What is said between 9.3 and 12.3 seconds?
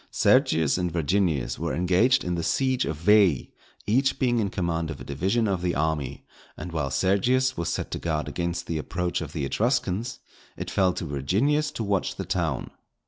the Etruscans, it fell to Virginius to watch the